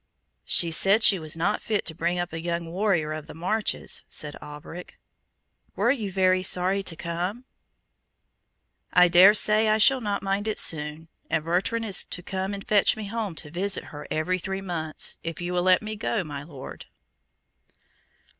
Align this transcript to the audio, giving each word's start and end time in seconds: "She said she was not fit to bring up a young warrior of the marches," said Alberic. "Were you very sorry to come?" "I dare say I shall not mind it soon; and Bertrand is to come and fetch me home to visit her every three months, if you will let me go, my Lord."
"She 0.47 0.71
said 0.71 1.03
she 1.03 1.19
was 1.19 1.37
not 1.37 1.61
fit 1.61 1.85
to 1.85 1.93
bring 1.93 2.17
up 2.17 2.33
a 2.33 2.41
young 2.41 2.71
warrior 2.71 3.13
of 3.13 3.27
the 3.27 3.35
marches," 3.35 4.01
said 4.09 4.35
Alberic. 4.41 4.97
"Were 5.75 5.91
you 5.91 6.11
very 6.11 6.41
sorry 6.41 6.81
to 6.81 6.95
come?" 6.95 7.45
"I 8.91 9.07
dare 9.07 9.35
say 9.35 9.69
I 9.69 9.77
shall 9.77 10.01
not 10.01 10.23
mind 10.23 10.47
it 10.47 10.57
soon; 10.57 11.07
and 11.29 11.45
Bertrand 11.45 11.85
is 11.85 12.03
to 12.03 12.23
come 12.23 12.55
and 12.55 12.67
fetch 12.67 12.97
me 12.97 13.09
home 13.09 13.35
to 13.35 13.51
visit 13.51 13.83
her 13.93 14.07
every 14.09 14.39
three 14.39 14.59
months, 14.59 15.19
if 15.23 15.39
you 15.39 15.53
will 15.53 15.61
let 15.61 15.83
me 15.83 15.95
go, 15.95 16.23
my 16.23 16.41
Lord." 16.41 16.87